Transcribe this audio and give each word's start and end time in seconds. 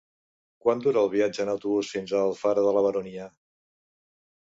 Quant 0.65 0.81
dura 0.85 1.01
el 1.03 1.11
viatge 1.17 1.45
en 1.45 1.53
autobús 1.55 1.93
fins 1.97 2.17
a 2.17 2.25
Alfara 2.31 2.67
de 2.71 2.75
la 2.79 2.85
Baronia? 2.91 3.33